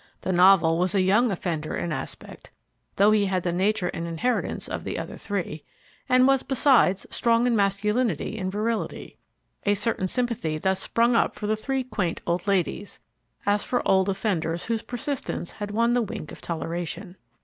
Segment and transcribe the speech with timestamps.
[0.21, 2.49] The Novel was a young offender in aspect
[2.95, 5.63] (though he had the nature and inheritance of the other three),
[6.09, 9.19] and was, besides, strong in masculinity and virility.
[9.63, 12.99] A certain sympathy thus sprung up for the three quaint old ladies,
[13.45, 17.15] as for old offenders whose persistence had won the wink of toleration.